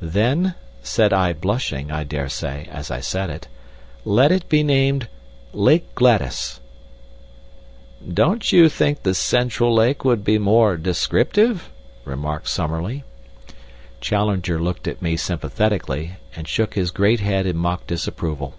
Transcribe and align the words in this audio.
"Then," 0.00 0.54
said 0.82 1.12
I, 1.12 1.34
blushing, 1.34 1.90
I 1.90 2.02
dare 2.02 2.30
say, 2.30 2.66
as 2.72 2.90
I 2.90 3.00
said 3.00 3.28
it, 3.28 3.46
"let 4.06 4.32
it 4.32 4.48
be 4.48 4.62
named 4.62 5.06
Lake 5.52 5.94
Gladys." 5.94 6.60
"Don't 8.00 8.52
you 8.52 8.70
think 8.70 9.02
the 9.02 9.12
Central 9.14 9.74
Lake 9.74 10.02
would 10.02 10.24
be 10.24 10.38
more 10.38 10.78
descriptive?" 10.78 11.68
remarked 12.06 12.48
Summerlee. 12.48 12.94
"I 12.94 12.96
should 12.96 13.04
prefer 13.04 13.20
Lake 13.20 13.46
Gladys." 13.90 14.00
Challenger 14.08 14.58
looked 14.62 14.88
at 14.88 15.02
me 15.02 15.14
sympathetically, 15.14 16.16
and 16.34 16.48
shook 16.48 16.72
his 16.72 16.90
great 16.90 17.20
head 17.20 17.44
in 17.44 17.58
mock 17.58 17.86
disapproval. 17.86 18.54